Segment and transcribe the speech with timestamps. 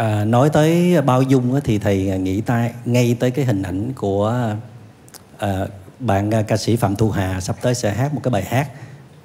[0.00, 4.54] À, nói tới bao dung thì thầy nghĩ tay ngay tới cái hình ảnh của
[5.38, 5.66] à,
[5.98, 8.68] bạn ờ, ca sĩ Phạm Thu Hà sắp tới sẽ hát một cái bài hát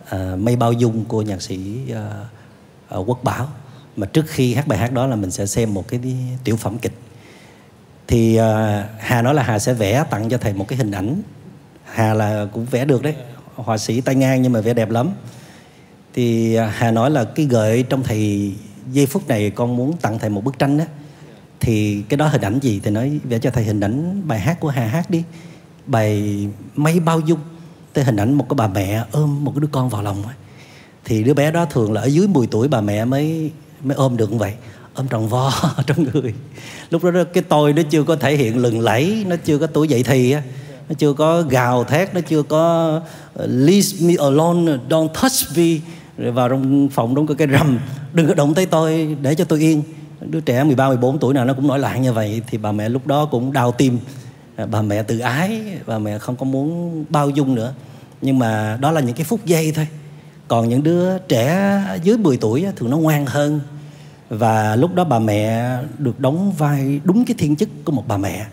[0.09, 2.09] à, Mây bao dung của nhạc sĩ à,
[2.89, 3.47] à, Quốc Bảo.
[3.95, 5.99] Mà trước khi hát bài hát đó là mình sẽ xem một cái
[6.43, 6.93] tiểu phẩm kịch.
[8.07, 11.21] Thì à, Hà nói là Hà sẽ vẽ tặng cho thầy một cái hình ảnh.
[11.83, 13.15] Hà là cũng vẽ được đấy.
[13.55, 15.09] Họa sĩ tay ngang nhưng mà vẽ đẹp lắm.
[16.13, 18.53] Thì à, Hà nói là cái gợi trong thầy
[18.91, 20.85] giây phút này con muốn tặng thầy một bức tranh đó
[21.59, 22.81] thì cái đó hình ảnh gì?
[22.83, 25.23] Thì nói, vẽ cho thầy hình ảnh bài hát của Hà hát đi.
[25.85, 27.39] Bài mây bao dung,
[27.93, 30.23] tới hình ảnh một cái bà mẹ ôm một cái đứa con vào lòng
[31.05, 33.51] thì đứa bé đó thường là ở dưới 10 tuổi bà mẹ mới
[33.83, 34.53] mới ôm được như vậy,
[34.93, 35.53] ôm tròn vo
[35.87, 36.33] trong người.
[36.89, 39.87] Lúc đó cái tôi nó chưa có thể hiện lừng lẫy, nó chưa có tuổi
[39.87, 40.41] dậy thì á,
[40.89, 43.01] nó chưa có gào thét, nó chưa có
[43.33, 45.63] ờ, leave me alone, don't touch me
[46.17, 47.79] rồi vào trong phòng đóng cái rầm
[48.13, 49.83] đừng có động tới tôi để cho tôi yên.
[50.21, 52.89] Đứa trẻ 13 14 tuổi nào nó cũng nổi loạn như vậy thì bà mẹ
[52.89, 53.99] lúc đó cũng đau tim.
[54.55, 57.73] À, bà mẹ tự ái bà mẹ không có muốn bao dung nữa.
[58.21, 59.87] Nhưng mà đó là những cái phút giây thôi.
[60.47, 63.59] Còn những đứa trẻ dưới 10 tuổi thường nó ngoan hơn.
[64.29, 68.17] Và lúc đó bà mẹ được đóng vai đúng cái thiên chức của một bà
[68.17, 68.45] mẹ.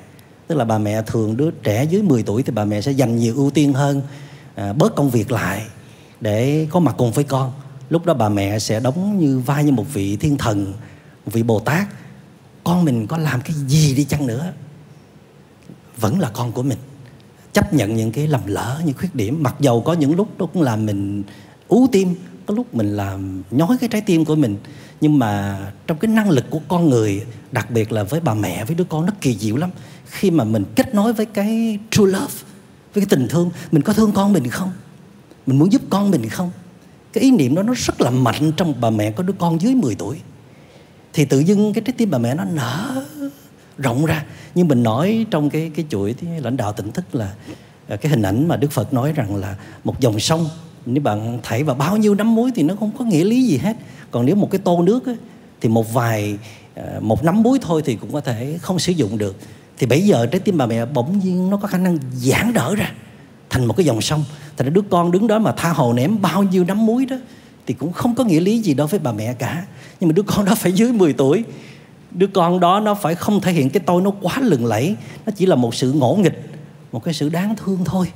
[0.47, 3.17] Tức là bà mẹ thường đứa trẻ dưới 10 tuổi thì bà mẹ sẽ dành
[3.17, 4.03] nhiều ưu tiên hơn
[4.55, 5.63] à, bớt công việc lại
[6.23, 7.53] để có mặt cùng với con.
[7.91, 10.73] Lúc đó bà mẹ sẽ đóng như vai như một vị thiên thần,
[11.25, 11.87] một vị bồ tát.
[12.65, 14.53] Con mình có làm cái gì đi chăng nữa?
[15.97, 16.79] Vẫn là con của mình.
[17.53, 19.43] Chấp nhận những cái lầm lỡ, những khuyết điểm.
[19.43, 21.23] Mặc dầu có những lúc nó cũng làm mình
[21.69, 22.15] ú tim,
[22.47, 24.57] có lúc mình làm nhói cái trái tim của mình.
[25.01, 28.65] Nhưng mà trong cái năng lực của con người, đặc biệt là với bà mẹ,
[28.65, 29.71] với đứa con nó kỳ diệu lắm.
[30.07, 32.35] Khi mà mình kết nối với cái true love,
[32.95, 34.73] với cái tình thương, mình có thương con mình không?
[35.47, 36.51] Mình muốn giúp con mình không?
[37.13, 39.75] Cái ý niệm đó nó rất là mạnh trong bà mẹ có đứa con dưới
[39.75, 40.21] 10 tuổi.
[41.13, 43.05] Thì tự dưng cái trái tim bà mẹ nó nở
[43.79, 44.25] rộng ra.
[44.55, 47.35] Nhưng mình nói trong cái cái chuỗi thì lãnh đạo tỉnh thức là
[47.89, 50.49] à, cái hình ảnh mà Đức Phật nói rằng là một dòng sông
[50.87, 53.59] nếu bạn thảy vào bao nhiêu nắm muối thì nó không có nghĩa lý gì
[53.59, 53.77] hết.
[54.11, 55.17] Còn nếu một cái tô nước ấy,
[55.61, 56.39] thì một vài
[56.75, 59.37] à, một nắm muối thôi thì cũng có thể không sử dụng được.
[59.79, 62.75] Thì bây giờ trái tim bà mẹ bỗng nhiên nó có khả năng giãn đỡ
[62.75, 62.93] ra
[63.51, 64.25] thành một cái dòng sông
[64.57, 67.17] thành ra đứa con đứng đó mà tha hồ ném bao nhiêu nắm muối đó,
[67.67, 69.65] thì cũng không có nghĩa lý gì đối với bà mẹ cả.
[70.01, 71.45] Nhưng mà đứa con đó phải dưới 10 tuổi.
[72.11, 74.97] Đứa con đó nó phải không thể hiện cái tôi nó quá lừng lẫy.
[75.27, 76.51] Nó chỉ là một sự ngỗ nghịch,
[76.93, 78.07] một cái sự đáng thương thôi.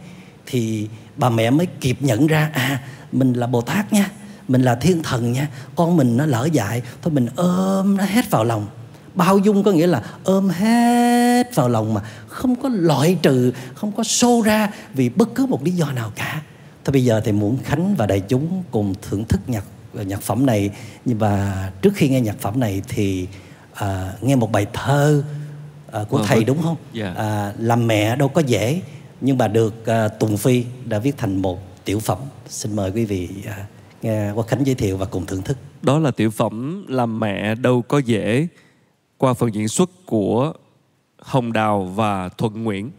[0.46, 2.82] Thì bà mẹ mới kịp nhận ra à
[3.12, 4.10] mình là bồ tát nha,
[4.48, 6.82] mình là thiên thần nha, con mình nó lỡ dại.
[7.02, 8.66] Thôi mình ôm nó hết vào lòng
[9.16, 13.92] bao dung có nghĩa là ôm hết vào lòng mà không có loại trừ không
[13.92, 16.42] có xô ra vì bất cứ một lý do nào cả.
[16.84, 20.46] Thôi bây giờ thì muốn khánh và đại chúng cùng thưởng thức nhạc nhạc phẩm
[20.46, 20.70] này.
[21.04, 23.26] Nhưng mà trước khi nghe nhạc phẩm này thì
[23.74, 25.22] à, nghe một bài thơ
[25.92, 26.76] à, của thầy đúng không?
[26.94, 27.16] Yeah.
[27.16, 28.80] à, làm mẹ đâu có dễ
[29.20, 32.18] nhưng mà được à, tùng phi đã viết thành một tiểu phẩm.
[32.48, 33.66] Xin mời quý vị à,
[34.02, 35.58] nghe quốc khánh giới thiệu và cùng thưởng thức.
[35.82, 38.48] Đó là tiểu phẩm làm mẹ đâu có dễ
[39.18, 40.52] qua phần diễn xuất của
[41.18, 42.90] Hồng Đào và Thuận Nguyễn.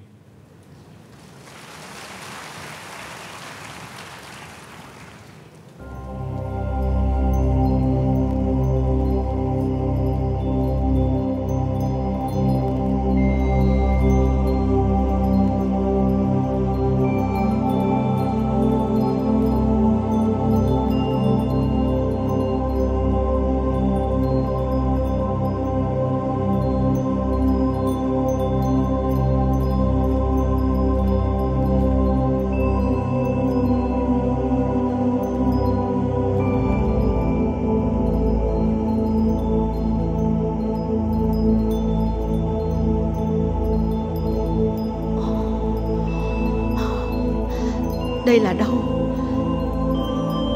[48.37, 48.73] Đây là đâu?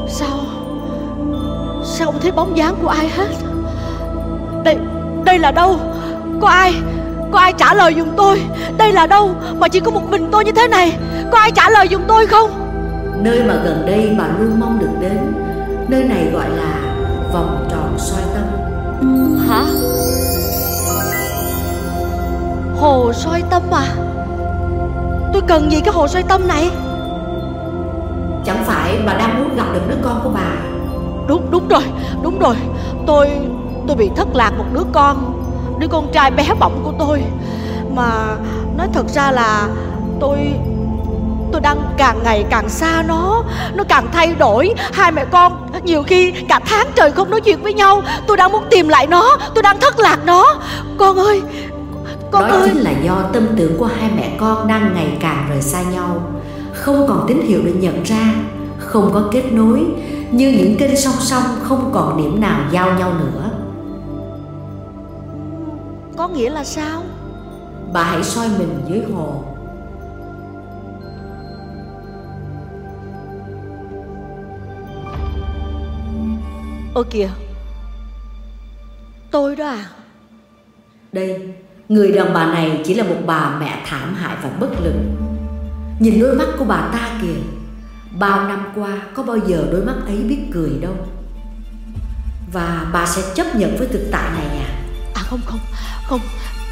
[0.08, 0.38] Sao?
[1.84, 3.28] Sao không thấy bóng dáng của ai hết?
[4.64, 4.76] Đây
[5.24, 5.76] đây là đâu?
[6.40, 6.74] Có ai
[7.32, 8.42] có ai trả lời giùm tôi?
[8.76, 10.96] Đây là đâu mà chỉ có một mình tôi như thế này?
[11.30, 12.50] Có ai trả lời giùm tôi không?
[13.22, 15.18] Nơi mà gần đây bà luôn mong được đến
[15.88, 16.94] Nơi này gọi là
[17.32, 18.44] vòng tròn soi tâm.
[19.48, 19.64] Hả?
[22.80, 23.86] Hồ soi tâm à?
[25.32, 26.70] Tôi cần gì cái hồ soi tâm này
[28.44, 30.52] Chẳng phải bà đang muốn gặp được đứa con của bà.
[31.26, 31.82] Đúng đúng rồi
[32.22, 32.56] đúng rồi.
[33.06, 33.30] Tôi
[33.86, 35.42] tôi bị thất lạc một đứa con
[35.78, 37.22] đứa con trai bé bỏng của tôi.
[37.94, 38.36] Mà
[38.76, 39.68] nói thật ra là
[40.20, 40.38] tôi
[41.52, 43.44] tôi đang càng ngày càng xa nó
[43.74, 44.74] Nó càng thay đổi.
[44.92, 48.02] Hai mẹ con nhiều khi cả tháng trời không nói chuyện với nhau.
[48.26, 50.54] Tôi đang muốn tìm lại nó Tôi đang thất lạc nó.
[50.98, 51.42] Con ơi
[52.30, 52.68] Con Đó ơi.
[52.72, 56.22] chính là do tâm tưởng của hai mẹ con đang ngày càng rời xa nhau
[56.82, 58.34] Không còn tín hiệu để nhận ra
[58.78, 59.86] Không có kết nối
[60.30, 63.50] Như những kênh song song không còn điểm nào giao nhau nữa.
[66.16, 67.02] Có nghĩa là sao?
[67.92, 69.44] Bà hãy soi mình dưới hồ.
[76.94, 77.28] Ơ kìa
[79.30, 79.84] Tôi đó à?
[81.12, 81.54] Đây
[81.88, 84.94] Người đàn bà này chỉ là một bà mẹ thảm hại và bất lực
[86.02, 87.40] Nhìn đôi mắt của bà ta kìa.
[88.18, 90.94] Bao năm qua có bao giờ đôi mắt ấy biết cười đâu?
[92.52, 94.70] Và bà sẽ chấp nhận với thực tại này à?
[95.14, 95.58] À không không
[96.08, 96.20] Không.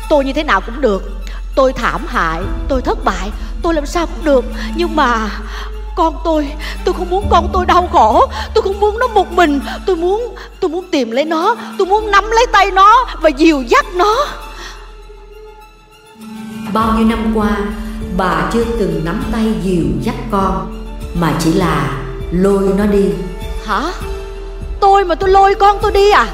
[0.08, 1.02] Tôi như thế nào cũng được.
[1.54, 3.30] Tôi thảm hại Tôi thất bại
[3.62, 4.44] Tôi làm sao cũng được.
[4.76, 5.30] Nhưng mà
[5.96, 6.52] con tôi
[6.84, 8.26] tôi không muốn con tôi đau khổ.
[8.54, 9.60] Tôi không muốn nó một mình.
[9.86, 11.56] Tôi muốn tôi muốn tìm lấy nó.
[11.78, 14.26] Tôi muốn nắm lấy tay nó và dìu dắt nó.
[16.72, 17.56] Bao nhiêu năm qua
[18.20, 20.72] bà chưa từng nắm tay dìu dắt con,
[21.14, 23.04] mà chỉ là lôi nó đi.
[23.64, 23.92] Hả?
[24.80, 26.26] Tôi mà tôi lôi con tôi đi à?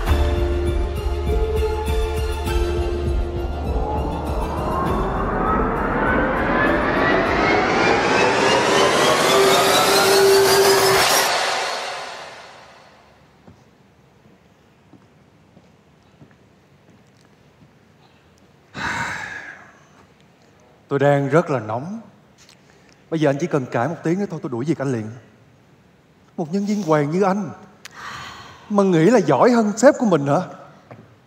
[20.98, 22.00] Tôi đang rất là nóng.
[23.10, 25.10] Bây giờ anh chỉ cần cãi một tiếng nữa thôi, tôi đuổi việc anh liền.
[26.36, 27.50] Một nhân viên hoàng như anh,
[28.68, 30.40] Mà nghĩ là giỏi hơn sếp của mình hả?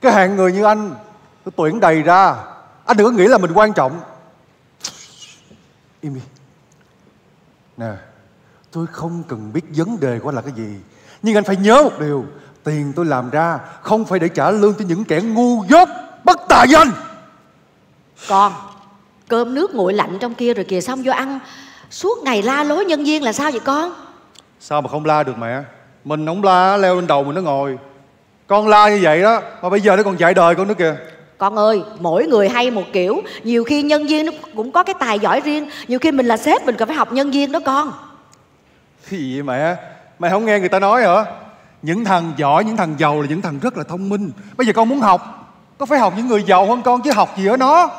[0.02, 0.96] Cái hạng người như anh,
[1.44, 2.36] Tôi tuyển đầy ra.
[2.86, 4.00] Anh đừng có nghĩ là mình quan trọng.
[6.02, 6.22] Im đi.
[7.78, 7.94] Nè,
[8.72, 10.80] Tôi không cần biết vấn đề của anh là cái gì,
[11.22, 12.26] Nhưng anh phải nhớ một điều.
[12.64, 15.90] Tiền tôi làm ra Không phải để trả lương cho những kẻ ngu dốt,
[16.24, 16.92] Bất tài như anh.
[18.30, 18.69] Con
[19.30, 21.40] cơm nước nguội lạnh trong kia rồi kìa xong vô ăn.
[21.90, 23.92] Suốt ngày la lối nhân viên là sao vậy con?
[24.60, 25.62] Sao mà không la được mẹ?
[26.04, 27.78] Mình không la leo lên đầu mình nó ngồi.
[28.48, 30.96] Con la như vậy đó mà bây giờ nó còn dạy đời con nữa kìa.
[31.38, 33.22] Con ơi mỗi người hay một kiểu.
[33.44, 35.70] Nhiều khi nhân viên nó cũng có cái tài giỏi riêng.
[35.88, 37.92] Nhiều khi mình là sếp mình cần phải học nhân viên đó con.
[39.10, 39.76] Cái gì vậy mẹ?
[40.20, 41.26] Mẹ không nghe người ta nói hả?
[41.82, 44.32] Những thằng giỏi những thằng giàu là những thằng rất là thông minh.
[44.58, 47.38] Bây giờ con muốn học có phải học những người giàu hơn con chứ học
[47.38, 47.90] gì ở nó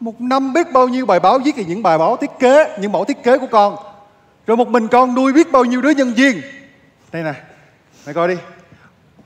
[0.00, 2.92] một năm biết bao nhiêu bài báo viết về những bài báo thiết kế, những
[2.92, 3.76] mẫu thiết kế của con.
[4.46, 6.40] Rồi một mình con nuôi biết bao nhiêu đứa nhân viên.
[7.12, 7.34] Đây nè,
[8.06, 8.36] mày coi đi.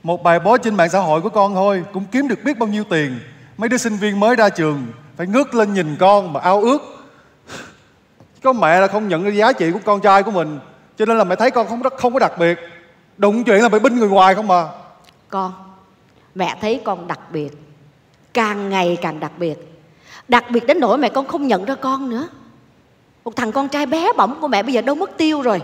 [0.03, 2.69] Một bài báo trên mạng xã hội của con thôi, cũng kiếm được biết bao
[2.69, 3.19] nhiêu tiền.
[3.57, 4.87] Mấy đứa sinh viên mới ra trường,
[5.17, 6.81] phải ngước lên nhìn con mà ao ước.
[8.43, 10.59] Có mẹ là không nhận ra giá trị của con trai của mình,
[10.97, 12.59] cho nên là mẹ thấy con không không có đặc biệt.
[13.17, 14.67] Đụng chuyện là bị binh người ngoài không mà.
[15.29, 15.53] Con,
[16.35, 17.49] mẹ thấy con đặc biệt.
[18.33, 19.72] Càng ngày càng đặc biệt.
[20.27, 22.27] Đặc biệt đến nỗi mẹ con không nhận ra con nữa.
[23.23, 25.61] Một thằng con trai bé bỏng của mẹ bây giờ đâu mất tiêu rồi.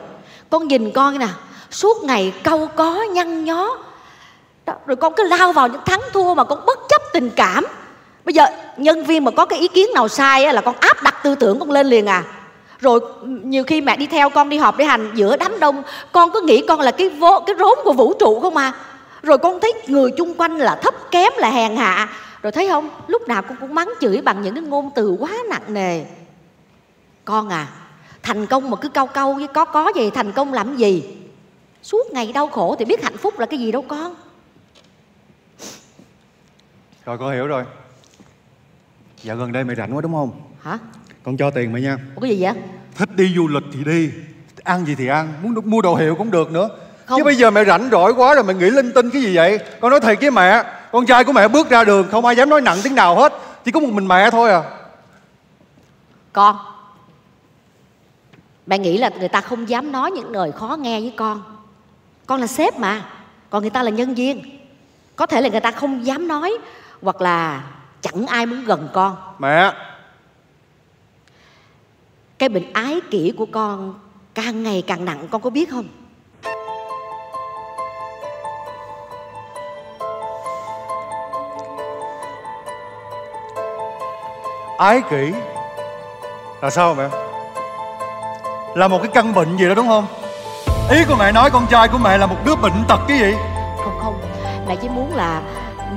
[0.50, 1.28] Con nhìn con nè
[1.72, 3.78] Suốt ngày câu có nhăn nhó.
[4.66, 7.66] Đó, Rồi con cứ lao vào những thắng thua mà con bất chấp tình cảm.
[8.26, 8.46] Bây giờ
[8.78, 11.60] nhân viên mà có cái ý kiến nào sai là con áp đặt tư tưởng
[11.60, 12.24] con lên liền à.
[12.80, 16.32] Rồi nhiều khi mẹ đi theo con đi họp đi hành giữa đám đông con
[16.32, 18.74] cứ nghĩ con là cái vô cái rốn của vũ trụ không à.
[19.24, 22.10] Rồi con thấy người chung quanh là thấp kém là hèn hạ
[22.42, 22.90] rồi thấy không?
[23.08, 26.06] Lúc nào con cũng mắng chửi bằng những cái ngôn từ quá nặng nề.
[27.26, 27.68] Con à
[28.24, 31.18] thành công mà cứ câu câu với có có gì thành công làm gì?
[31.84, 34.16] Suốt ngày đau khổ thì biết hạnh phúc là cái gì đâu con.
[37.06, 37.64] Rồi con hiểu rồi.
[39.24, 40.42] Dạo gần đây mày rảnh quá đúng không?
[40.62, 40.78] Hả?
[41.24, 41.98] Con cho tiền mày nha.
[42.16, 42.54] Ủa cái gì vậy?
[42.96, 44.12] Thích đi du lịch thì đi
[44.64, 46.70] Ăn gì thì ăn Muốn mua đồ hiệu cũng được nữa.
[47.06, 47.20] Không.
[47.20, 49.60] Chứ bây giờ mẹ rảnh rỗi quá rồi mày nghĩ linh tinh cái gì vậy?
[49.80, 52.50] Con nói thiệt với mẹ con trai của mẹ bước ra đường không ai dám
[52.50, 53.34] nói nặng tiếng nào hết.
[53.64, 54.64] Chỉ có một mình mẹ thôi à.
[56.34, 56.58] Con
[58.68, 61.44] mẹ nghĩ là người ta không dám nói những lời khó nghe với con.
[62.26, 63.06] Con là sếp mà
[63.50, 64.60] còn người ta là nhân viên.
[65.16, 66.58] Có thể là người ta không dám nói
[67.02, 67.64] hoặc là
[68.02, 69.16] chẳng ai muốn gần con.
[69.40, 69.72] Mẹ.
[72.38, 74.00] Cái bệnh ái kỷ của con
[74.34, 75.86] càng ngày càng nặng con có biết không
[84.80, 85.34] ái kỷ.
[86.62, 87.04] Là sao mẹ?
[88.76, 90.06] Là một cái căn bệnh gì đó đúng không?
[90.90, 93.36] Ý của mẹ nói con trai của mẹ là một đứa bệnh tật cái gì?
[93.84, 94.22] Không không.
[94.68, 95.42] Mẹ chỉ muốn là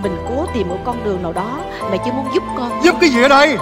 [0.03, 1.59] mình cố tìm một con đường nào đó.
[1.91, 2.81] Mẹ chỉ muốn giúp con.
[2.83, 3.59] Giúp cái gì ở đây?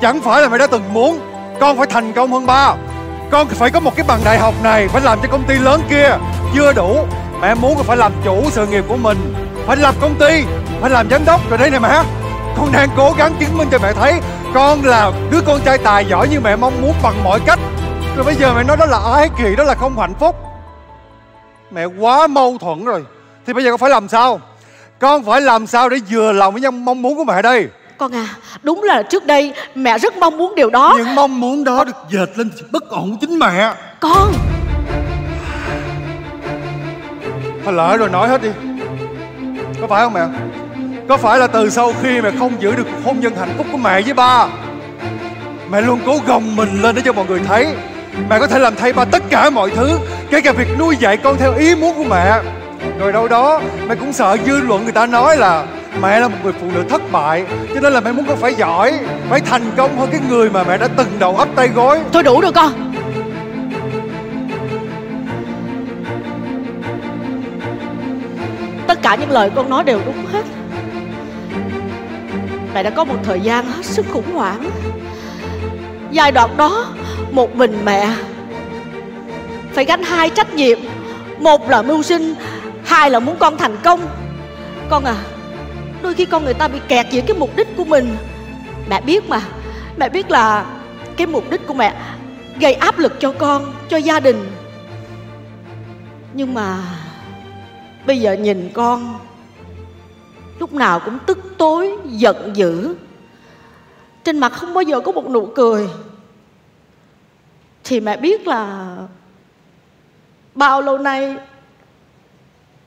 [0.00, 1.20] Chẳng phải là mẹ đã từng muốn
[1.60, 2.74] con phải thành công hơn ba.
[3.30, 5.80] Con phải có một cái bằng đại học này Phải làm cho công ty lớn
[5.90, 6.16] kia
[6.54, 7.06] Chưa đủ.
[7.40, 9.34] Mẹ muốn con phải làm chủ sự nghiệp của mình
[9.66, 10.44] Phải lập công ty
[10.80, 12.02] Phải làm giám đốc Rồi đây này mẹ
[12.56, 14.20] Con đang cố gắng chứng minh cho mẹ thấy
[14.54, 17.58] Con là đứa con trai tài giỏi như mẹ mong muốn bằng mọi cách.
[18.16, 20.36] Rồi bây giờ mẹ nói đó là ái kỳ Đó là không hạnh phúc.
[21.70, 23.04] Mẹ quá mâu thuẫn rồi.
[23.46, 24.40] Thì bây giờ con phải làm sao?
[24.98, 27.68] Con phải làm sao để vừa lòng với những mong muốn của mẹ đây?
[27.98, 28.28] Con à
[28.62, 30.94] Đúng là trước đây mẹ rất mong muốn điều đó.
[30.96, 33.74] Những mong muốn đó được dệt lên sự bất ổn của chính mẹ.
[34.00, 34.32] Con!
[37.64, 38.48] Thôi lỡ rồi nói hết đi.
[39.80, 40.26] Có phải không mẹ
[41.08, 43.66] có phải là từ sau khi mẹ không giữ được cuộc hôn nhân hạnh phúc
[43.72, 44.46] của mẹ với ba?
[45.70, 47.66] Mẹ luôn cố gồng mình lên để cho mọi người thấy.
[48.30, 49.98] Mẹ có thể làm thay ba tất cả mọi thứ,
[50.30, 52.40] Kể cả việc nuôi dạy con theo ý muốn của mẹ.
[52.98, 55.66] Rồi đâu đó, Mẹ cũng sợ dư luận người ta nói là
[56.02, 57.44] Mẹ là một người phụ nữ thất bại,
[57.74, 60.64] Cho nên là mẹ muốn con phải giỏi, Phải thành công hơn cái người mà
[60.64, 62.00] mẹ đã từng đầu ấp tay gối.
[62.12, 62.92] Thôi đủ rồi con.
[68.86, 70.61] Tất cả những lời con nói đều đúng hết.
[72.74, 74.70] Mẹ đã có một thời gian hết sức khủng hoảng.
[76.10, 76.86] Giai đoạn đó,
[77.30, 78.14] Một mình mẹ
[79.72, 80.78] Phải gánh hai trách nhiệm.
[81.38, 82.34] Một là mưu sinh,
[82.84, 84.00] Hai là muốn con thành công.
[84.90, 85.16] Con à
[86.02, 88.16] Đôi khi con người ta bị kẹt giữa cái mục đích của mình.
[88.88, 89.40] Mẹ biết mà,
[89.96, 90.64] Mẹ biết là
[91.16, 91.94] Cái mục đích của mẹ
[92.60, 94.50] Gây áp lực cho con, Cho gia đình.
[96.34, 96.78] Nhưng mà
[98.06, 99.18] Bây giờ nhìn con
[100.62, 102.94] Lúc nào cũng tức tối, Giận dữ.
[104.24, 105.88] Trên mặt không bao giờ có một nụ cười.
[107.84, 108.96] Thì mẹ biết là
[110.54, 111.36] Bao lâu nay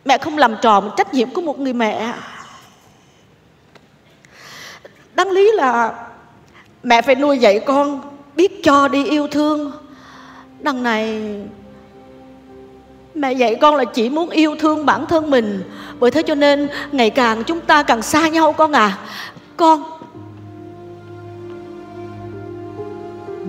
[0.06, 2.14] Mẹ không làm tròn trách nhiệm của một người mẹ.
[5.14, 6.06] Đáng lý là
[6.84, 8.02] Mẹ phải nuôi dạy con,
[8.36, 9.72] Biết cho đi yêu thương.
[10.60, 11.32] Đằng này
[13.16, 15.64] Mẹ dạy con là chỉ muốn yêu thương bản thân mình.
[16.00, 18.98] Bởi thế cho nên Ngày càng chúng ta càng xa nhau con à.
[19.58, 19.84] Con,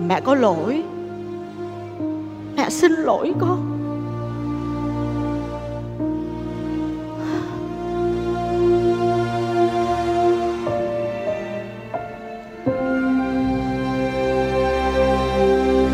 [0.07, 0.83] Mẹ có lỗi.
[2.55, 3.73] Mẹ xin lỗi con.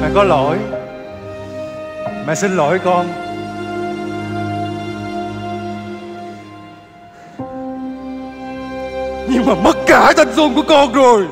[0.02, 0.58] Mẹ có lỗi.
[2.28, 3.23] Mẹ xin lỗi con.
[10.04, 11.28] Cả thanh xuân của con rồi.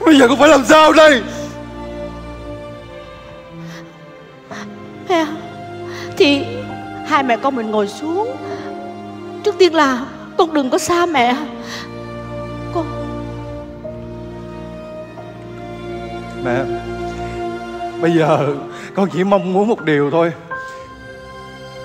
[0.00, 1.22] Bây giờ con phải làm sao đây?
[5.08, 5.26] Mẹ
[6.16, 6.44] Thì
[7.06, 8.36] hai mẹ con mình ngồi xuống.
[9.44, 10.06] Trước tiên là
[10.38, 11.36] con đừng có xa mẹ.
[12.74, 12.86] Con
[16.44, 16.64] Mẹ
[18.00, 18.54] Bây giờ
[18.94, 20.32] con chỉ mong muốn một điều thôi.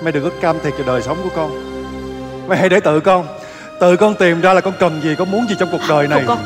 [0.03, 1.51] Mẹ đừng có cam thiệt cho đời sống của con.
[2.49, 3.27] Mẹ hãy để tự con
[3.79, 6.23] Tự con tìm ra là con cần gì Con muốn gì trong cuộc đời này.
[6.25, 6.45] Không con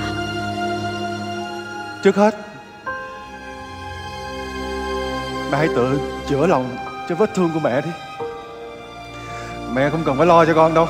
[2.04, 2.36] Trước hết
[5.52, 6.78] Mẹ hãy tự chữa lòng
[7.10, 7.90] cho vết thương của mẹ đi.
[9.74, 10.88] Mẹ không cần phải lo cho con đâu.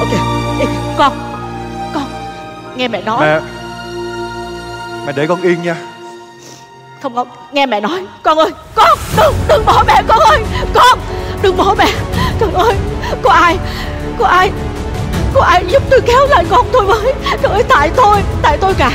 [0.00, 0.12] Ok
[0.60, 0.66] Ê,
[0.98, 1.12] Con
[1.94, 2.04] Con
[2.76, 3.20] Nghe mẹ nói.
[3.20, 3.40] Mẹ
[5.06, 5.76] Mẹ để con yên nha.
[7.02, 10.42] Không con Nghe mẹ nói Con ơi Con Đừng Đừng bỏ mẹ con ơi
[10.74, 10.98] Con
[11.42, 11.86] Đừng bỏ mẹ
[12.40, 12.74] Trời ơi
[13.22, 13.58] Có ai
[14.18, 14.50] Có ai
[15.34, 17.14] Có ai giúp tôi kéo lại con tôi với?
[17.42, 18.90] Trời ơi tại tôi Tại tôi cả.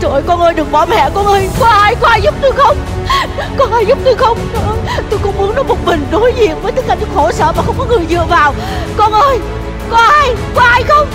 [0.00, 2.52] Trời ơi con ơi đừng bỏ mẹ con ơi Có ai Có ai giúp tôi
[2.52, 2.76] không?
[3.58, 4.38] Có ai giúp tôi không?
[4.52, 7.32] Trời ơi, Tôi không muốn nó một mình đối diện với tất cả những khổ
[7.32, 8.54] sở Mà không có người dựa vào.
[8.96, 9.38] Con ơi
[9.90, 11.08] Có ai Có ai không?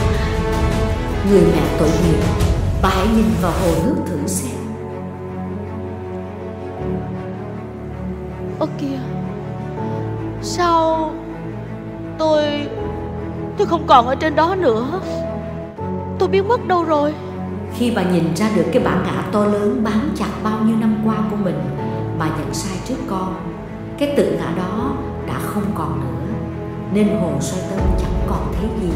[1.31, 2.40] Người mẹ tội nghiệp
[2.81, 4.57] Bà hãy nhìn vào hồ nước thử xem.
[8.59, 8.99] Ơ kìa
[10.41, 11.13] Sao
[12.17, 12.45] Tôi
[13.57, 15.01] Tôi không còn ở trên đó nữa?
[16.19, 17.13] Tôi biến mất đâu rồi?
[17.73, 21.01] Khi bà nhìn ra được cái bản ngã to lớn bám chặt bao nhiêu năm
[21.05, 21.59] qua của mình
[22.19, 23.35] Bà nhận sai trước con.
[23.97, 24.93] Cái tự ngã đó
[25.27, 26.33] đã không còn nữa
[26.93, 28.89] Nên hồ soi tâm chẳng còn thấy gì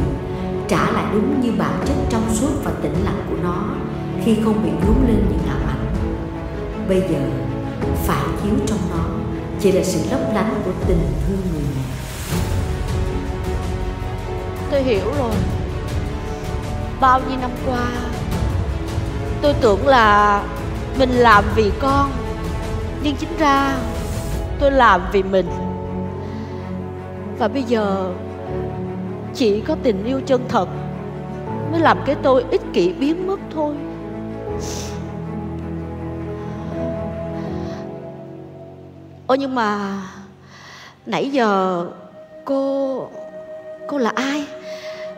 [0.68, 3.64] Trả lại đúng như bản chất trong suốt và tĩnh lặng của nó
[4.24, 5.86] Khi không bị nhuốm lên những ảo ảnh.
[6.90, 7.20] Bây giờ
[8.06, 9.04] phản chiếu trong nó
[9.60, 11.82] Chỉ là sự lấp lánh của tình thương người mẹ.
[14.72, 15.36] Tôi hiểu rồi.
[17.00, 17.88] Bao nhiêu năm qua,
[19.42, 20.44] Tôi tưởng là
[21.00, 22.12] Mình làm vì con,
[23.04, 23.78] Nhưng chính ra
[24.60, 25.48] Tôi làm vì mình.
[27.38, 28.12] Và bây giờ
[29.36, 30.68] chỉ có tình yêu chân thật
[31.72, 33.76] Mới làm cái tôi ích kỷ biến mất thôi.
[39.28, 40.02] Ô, nhưng mà
[41.06, 41.86] Nãy giờ
[42.46, 43.10] Cô
[43.88, 44.48] Cô là ai?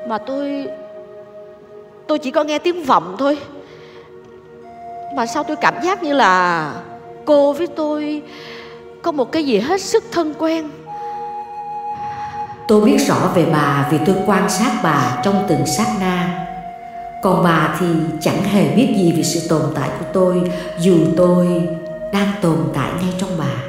[0.07, 0.67] Mà tôi
[2.07, 3.38] Tôi chỉ có nghe tiếng vọng thôi.
[5.15, 6.74] Mà sao tôi cảm giác như là
[7.25, 8.21] Cô với tôi
[9.01, 10.69] Có một cái gì hết sức thân quen?
[12.67, 16.43] Tôi biết rõ về bà vì tôi quan sát bà trong từng sát na.
[17.24, 17.86] Còn bà thì
[18.21, 21.47] chẳng hề biết gì về sự tồn tại của tôi Dù tôi
[22.13, 23.63] đang tồn tại ngay trong bà.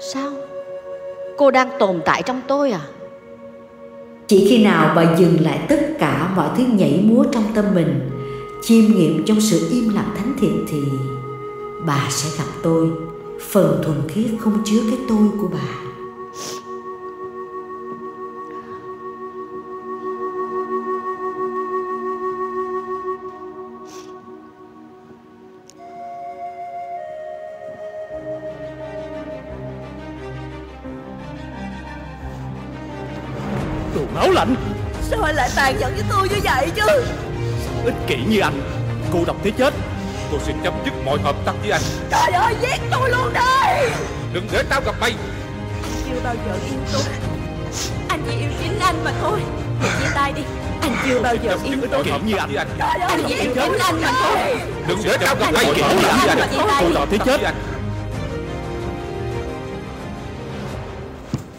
[0.00, 0.30] Sao?
[1.38, 2.80] Cô đang tồn tại trong tôi à?
[4.26, 8.10] Chỉ khi nào bà dừng lại tất cả mọi thứ nhảy múa trong tâm mình
[8.62, 10.78] Chiêm nghiệm trong sự im lặng thánh thiện thì
[11.86, 12.88] Bà sẽ gặp tôi
[13.52, 15.83] Phần thuần khiết không chứa cái tôi của bà
[34.44, 34.56] Lạnh.
[35.10, 37.04] Sao anh lại tàn nhẫn với tôi như vậy chứ?
[37.84, 38.60] Ích kỷ như anh?
[39.12, 39.74] Cô độc thế chết.
[40.30, 41.82] Tôi sẽ chấm dứt mọi hợp tác với anh.
[42.10, 43.88] Trời ơi giết tôi luôn đi!
[44.32, 45.14] Đừng để tao gặp mày.
[46.08, 47.02] Chưa bao giờ yêu tôi.
[48.08, 49.40] Anh chỉ yêu chính anh mà thôi.
[49.82, 50.42] Mình chia tay đi.
[50.80, 52.04] Anh chưa bao giờ yêu tôi.
[52.04, 52.54] kỷ như anh.
[53.08, 54.56] Anh chỉ yêu chính anh mà thôi.
[54.88, 55.64] Đừng để tao gặp mày.
[55.64, 56.48] Mọi như anh
[56.80, 57.40] Cô độc thế chết.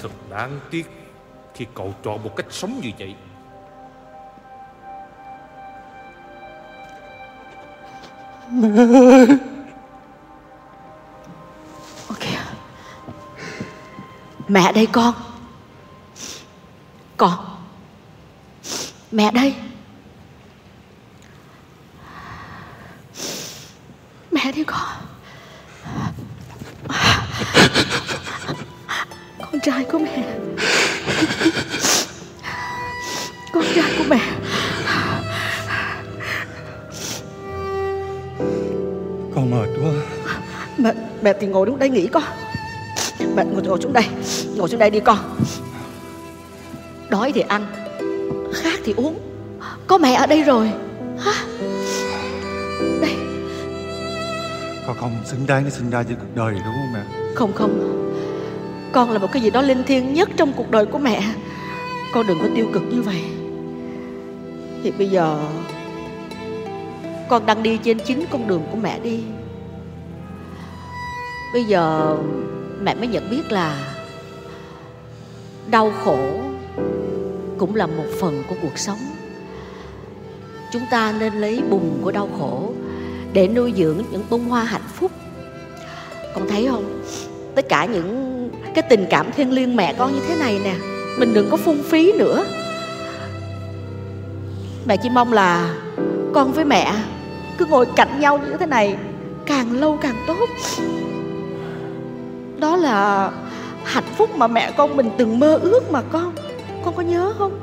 [0.01, 0.85] Thật đáng tiếc
[1.55, 3.15] khi cậu chọn một cách sống như vậy.
[8.51, 9.27] Mẹ.
[12.09, 12.25] Ok.
[14.47, 15.13] Mẹ đây con.
[17.17, 17.33] Con.
[19.11, 19.55] Mẹ đây.
[41.25, 42.23] Mẹ, thì ngồi xuống đây nghỉ con.
[43.35, 44.03] Mẹ ngồi, ngồi xuống đây
[44.55, 45.17] Ngồi xuống đây đi con.
[47.09, 47.65] Đói thì ăn
[48.53, 49.19] Khát thì uống.
[49.87, 50.71] Có mẹ ở đây rồi.
[51.19, 51.33] Hả?
[53.01, 53.15] Đây.
[54.87, 57.03] Con không xứng đáng để sinh ra trên cuộc đời đúng không mẹ?
[57.35, 58.01] Không không.
[58.91, 61.23] Con là một cái gì đó linh thiêng nhất trong cuộc đời của mẹ.
[62.13, 63.21] Con đừng có tiêu cực như vậy.
[64.83, 65.39] Thì bây giờ
[67.29, 69.19] Con đang đi trên chính con đường của mẹ đi
[71.55, 72.17] Bây giờ
[72.81, 73.95] mẹ mới nhận biết là
[75.71, 76.19] Đau khổ
[77.57, 78.97] Cũng là một phần của cuộc sống.
[80.71, 82.73] Chúng ta nên lấy bùn của đau khổ
[83.33, 85.11] Để nuôi dưỡng những bông hoa hạnh phúc.
[86.33, 87.01] Con thấy không?
[87.55, 90.75] Tất cả những cái tình cảm thiêng liêng mẹ con như thế này nè,
[91.19, 92.45] Mình đừng có phung phí nữa.
[94.85, 95.75] Mẹ chỉ mong là
[96.33, 96.93] Con với mẹ
[97.57, 98.97] Cứ ngồi cạnh nhau như thế này
[99.45, 100.49] Càng lâu càng tốt.
[102.59, 103.31] Đó là
[103.83, 106.35] hạnh phúc mà mẹ con mình từng mơ ước mà con.
[106.85, 107.59] Con có nhớ không?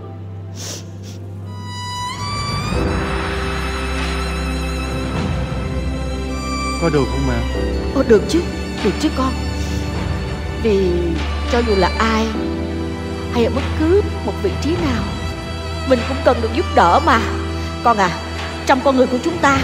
[6.82, 7.42] Có được không mẹ?
[7.94, 8.40] Ồ được chứ
[8.84, 9.32] Được chứ con.
[10.62, 10.90] Vì
[11.52, 12.26] cho dù là ai
[13.32, 15.02] Hay ở bất cứ một vị trí nào
[15.88, 17.20] Mình cũng cần được giúp đỡ mà.
[17.84, 18.10] Con à
[18.66, 19.58] Trong con người của chúng ta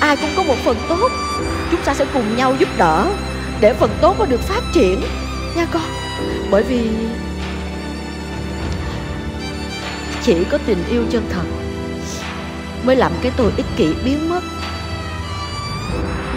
[0.00, 1.10] Ai cũng có một phần tốt
[1.70, 3.06] Chúng ta sẽ cùng nhau giúp đỡ
[3.60, 5.02] để phần tốt có được phát triển.
[5.56, 5.82] Nha con,
[6.50, 6.90] Bởi vì
[10.22, 11.44] Chỉ có tình yêu chân thật
[12.82, 14.40] Mới làm cái tôi ích kỷ biến mất.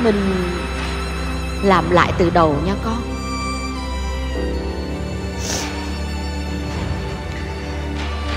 [0.03, 0.21] Mình
[1.63, 3.01] làm lại từ đầu nha con.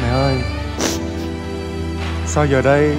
[0.02, 0.34] Mẹ ơi,
[2.26, 2.96] Sao giờ đây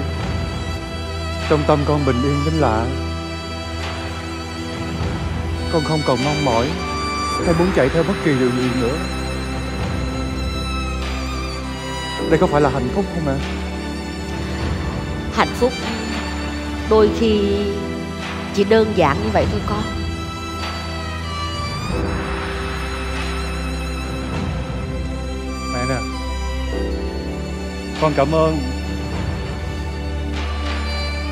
[1.49, 2.85] Trong tâm con bình yên đến lạ?
[5.73, 6.69] Con không còn mong mỏi.
[7.45, 8.97] Hay muốn chạy theo bất kỳ điều gì nữa.
[12.29, 13.33] Đây có phải là hạnh phúc không mẹ
[15.35, 15.71] hạnh phúc.
[16.89, 17.39] Đôi khi
[18.53, 19.83] chỉ đơn giản như vậy thôi con.
[25.73, 25.99] Mẹ nè
[28.01, 28.57] Con cảm ơn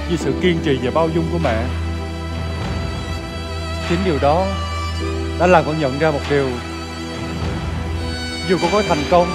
[0.09, 1.80] Vì sự kiên trì và bao dung của mẹ
[3.91, 4.47] Chính điều đó
[5.39, 6.49] Đã làm con nhận ra một điều.
[8.49, 9.27] Dù con có thành công,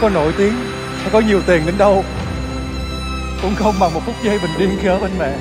[0.00, 0.52] Có nổi tiếng
[0.98, 2.04] Hay có nhiều tiền đến đâu,
[3.42, 5.36] Cũng không bằng một phút giây bình yên khi ở bên mẹ.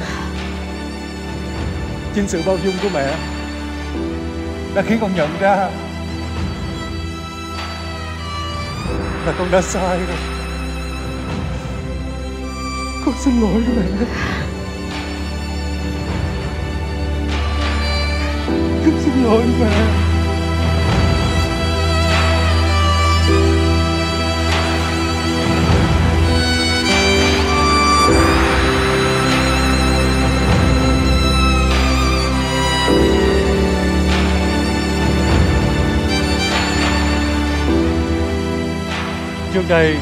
[2.16, 3.16] Chính sự bao dung của mẹ
[4.76, 5.56] Đã khiến con nhận ra
[9.26, 10.18] Là con đã sai rồi.
[13.06, 14.06] Con xin lỗi mẹ.
[19.26, 20.06] Lỗi mẹ
[39.54, 39.96] Trước đây,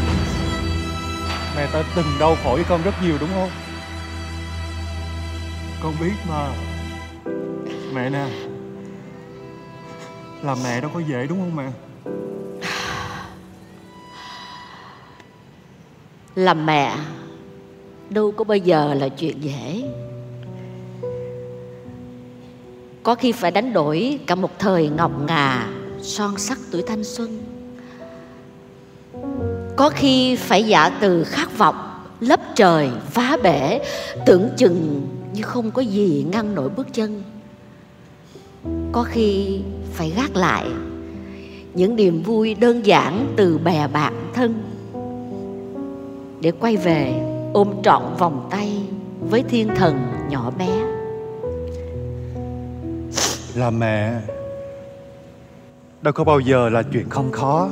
[1.56, 3.50] Mẹ ta từng đau khổ với con rất nhiều đúng không?
[5.84, 6.50] Con biết mà.
[7.94, 8.53] Mẹ nè.
[10.44, 11.72] Làm mẹ đâu có dễ đúng không mẹ?
[16.36, 16.96] Làm mẹ
[18.10, 19.84] đâu có bao giờ là chuyện dễ.
[23.04, 25.68] Có khi phải đánh đổi cả một thời ngọc ngà
[26.02, 27.44] Son sắc tuổi thanh xuân.
[29.76, 33.80] Có khi phải giả từ khát vọng Lấp trời, phá bể
[34.26, 37.24] Tưởng chừng như không có gì ngăn nổi bước chân.
[38.92, 40.68] Có khi phải gác lại
[41.74, 44.64] Những niềm vui đơn giản từ bè bạn thân.
[46.42, 47.14] Để quay về,
[47.54, 48.82] ôm trọn vòng tay
[49.30, 50.00] với thiên thần
[50.30, 50.70] nhỏ bé.
[53.56, 54.14] Là mẹ,
[56.02, 57.70] Đâu có bao giờ là chuyện không khó.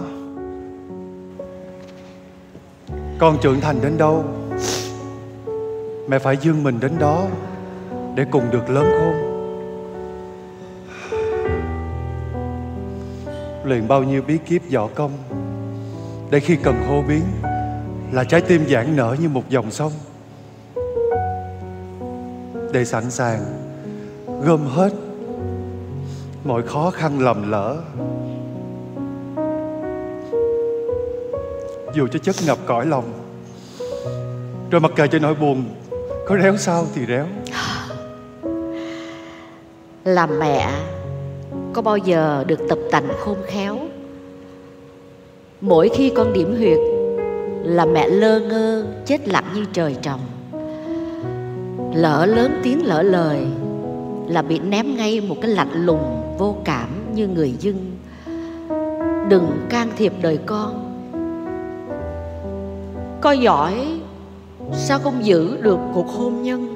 [3.20, 4.24] Con trưởng thành đến đâu,
[6.08, 7.26] Mẹ phải dương mình đến đó
[8.16, 9.31] Để cùng được lớn khôn.
[13.72, 15.12] Luyện bao nhiêu bí kíp võ công.
[16.30, 17.24] Để khi cần hô biến
[18.12, 19.92] Là trái tim giãn nở như một dòng sông.
[22.74, 23.40] Để sẵn sàng,
[24.44, 24.90] Gom hết
[26.44, 27.78] mọi khó khăn lầm lỡ.
[31.94, 33.12] Dù cho chất ngập cõi lòng,
[34.72, 35.64] rồi mặc kệ cho nỗi buồn
[36.28, 37.26] có réo sao thì réo.
[40.04, 40.72] Làm mẹ
[41.74, 43.78] có bao giờ được tập tành khôn khéo?
[45.62, 46.80] Mỗi khi con điểm huyệt
[47.64, 50.20] là mẹ lơ ngơ chết lặng như trời trồng.
[51.96, 53.46] Lỡ lớn tiếng lỡ lời
[54.28, 57.92] là bị ném ngay một cái lạnh lùng vô cảm như người dưng
[59.30, 60.88] đừng can thiệp đời con.
[63.22, 64.00] Con giỏi,
[64.74, 66.76] sao không giữ được cuộc hôn nhân?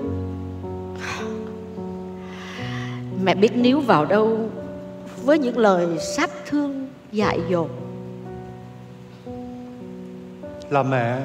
[3.23, 4.37] Mẹ biết níu vào đâu
[5.25, 7.69] với những lời sát thương dại dột.
[10.69, 11.17] Là mẹ,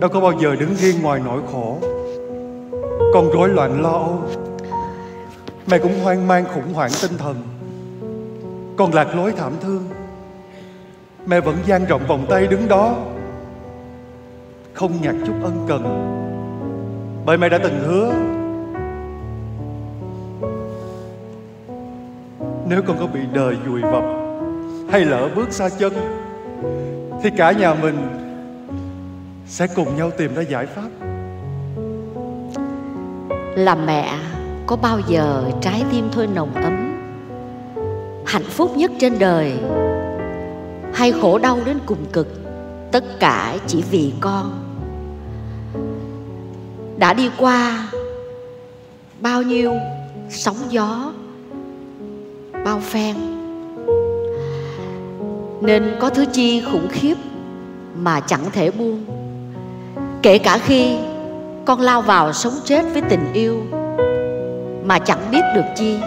[0.00, 1.78] đâu có bao giờ đứng riêng ngoài nỗi khổ.
[3.14, 4.22] Con rối loạn lo âu.
[5.66, 7.36] Mẹ cũng hoang mang khủng hoảng tinh thần.
[8.76, 9.84] Con lạc lối thảm thương.
[11.26, 12.96] Mẹ vẫn dang rộng vòng tay đứng đó.
[14.72, 15.82] Không nhặt chút ân cần.
[17.26, 18.33] Bởi mẹ đã từng hứa
[22.68, 24.04] nếu con có bị đời vùi vập
[24.90, 25.92] hay lỡ bước xa chân,
[27.22, 27.96] thì cả nhà mình
[29.46, 30.88] sẽ cùng nhau tìm ra giải pháp.
[33.56, 34.14] Là mẹ,
[34.66, 36.94] có bao giờ trái tim thôi nồng ấm,
[38.26, 39.52] hạnh phúc nhất trên đời,
[40.94, 42.28] hay khổ đau đến cùng cực,
[42.92, 44.52] tất cả chỉ vì con?
[46.96, 47.88] Đã đi qua
[49.20, 49.72] bao nhiêu
[50.30, 51.12] sóng gió
[52.64, 53.16] bao phen.
[55.60, 57.14] Nên có thứ chi khủng khiếp
[57.96, 59.04] mà chẳng thể buông.
[60.22, 60.96] Kể cả khi
[61.64, 63.56] con lao vào sống chết với tình yêu
[64.84, 65.98] mà chẳng biết được chi.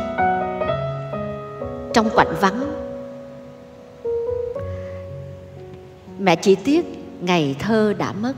[1.93, 2.62] Trong quạnh vắng,
[6.20, 6.86] mẹ chỉ tiếc
[7.22, 8.34] ngày thơ đã mất.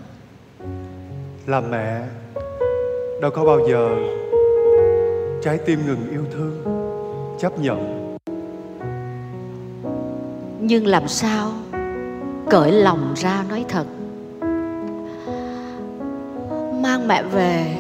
[1.46, 2.02] Là mẹ
[3.22, 3.90] đâu có bao giờ
[5.42, 6.64] trái tim ngừng yêu thương,
[7.40, 7.99] chấp nhận
[10.70, 11.52] nhưng làm sao?
[12.50, 13.86] Cởi lòng ra nói thật.
[16.82, 17.78] Mang mẹ về.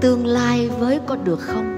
[0.00, 1.75] Tương lai với có được không?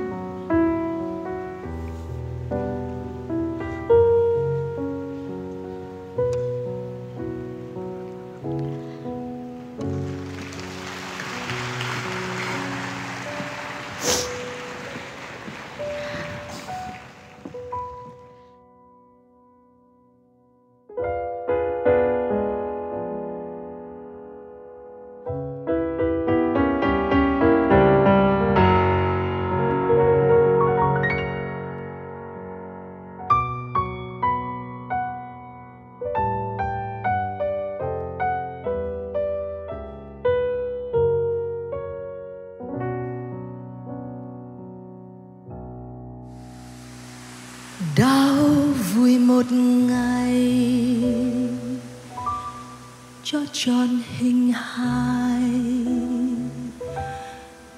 [53.25, 55.43] Cho tròn hình hài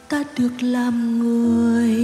[0.09, 1.96] ta được làm người.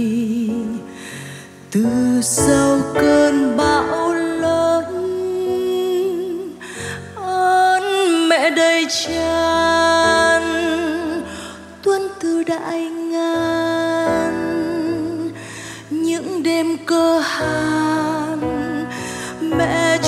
[1.71, 1.85] Từ
[2.21, 4.85] sau cơn bão lớn,
[7.15, 7.83] ơn
[8.29, 10.43] mẹ đầy tràn,
[11.83, 14.33] tuôn từ đại ngàn.
[15.89, 17.86] Những đêm cơ hàn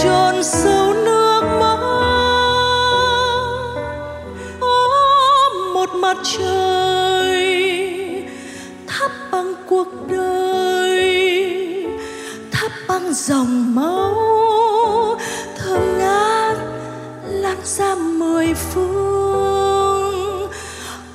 [0.10, 1.78] chôn sâu nước mắt
[4.60, 7.46] ôm một mặt trời
[8.88, 11.06] thắp bằng cuộc đời,
[12.52, 14.16] thắp bằng dòng máu.
[15.58, 16.58] Thơm ngát
[17.28, 20.50] lan ra mười phương,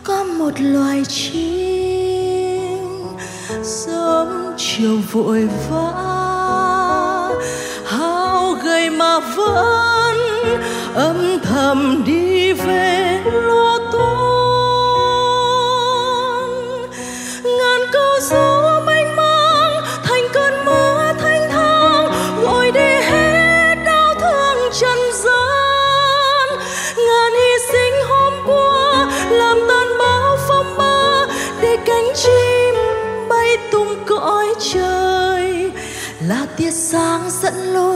[0.02, 2.78] có một loài chim.
[3.62, 6.03] Sớm chiều vội vã
[9.36, 10.16] vẫn
[10.94, 14.24] âm thầm đi về lo toan
[17.58, 19.72] ngàn câu gió mênh mang,
[20.04, 26.48] thành cơn mưa thanh thang gọi đi hết đau thương trần gian.
[26.96, 31.26] Ngàn hy sinh hôm qua, làm tan bao phong ba,
[31.60, 32.74] để cánh chim
[33.28, 35.70] bay tung cõi trời.
[36.28, 37.93] Là tia sáng dẫn lối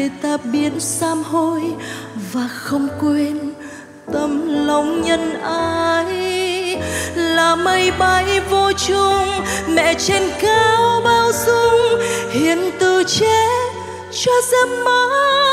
[0.00, 1.60] để ta biến sám hối
[2.32, 3.52] và không quên
[4.12, 6.16] tâm lòng nhân ái.
[7.14, 9.28] Là mây bay vô chung,
[9.68, 13.46] mẹ trên cao bao dung, hiền từ che
[14.12, 15.49] cho dâm mơ.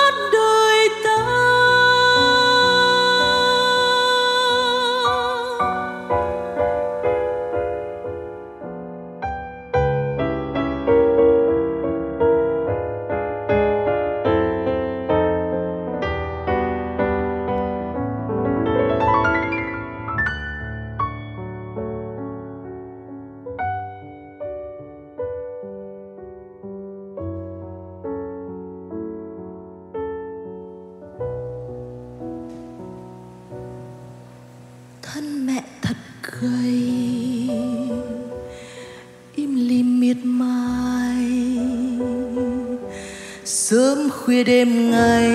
[44.38, 45.32] Khuya đêm ngày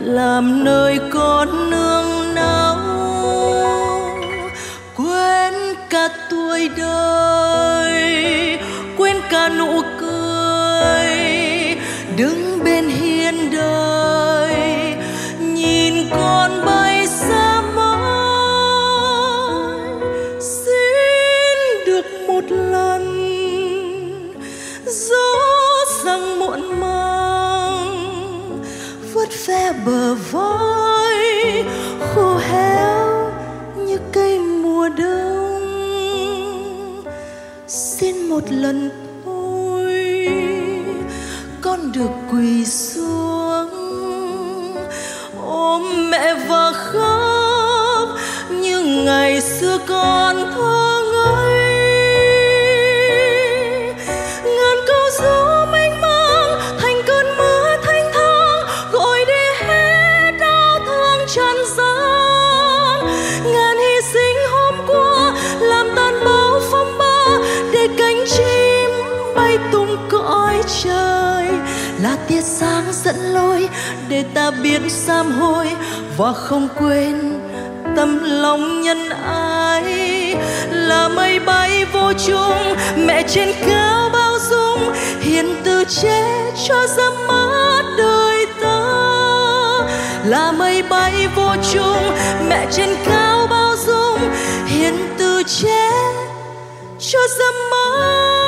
[0.00, 1.71] làm nơi con
[38.60, 38.90] lần
[39.24, 40.28] thôi
[41.60, 42.91] con được quỳ xuống
[76.22, 77.40] và không quên
[77.96, 79.84] tâm lòng nhân ái,
[80.70, 87.12] là mây bay vô chung, mẹ trên cao bao dung, hiền từ che cho giấc
[87.28, 88.78] mơ đời ta
[90.24, 92.16] là mây bay vô chung,
[92.48, 94.18] mẹ trên cao bao dung,
[94.66, 95.90] hiền từ che
[96.98, 98.41] cho giấc mơ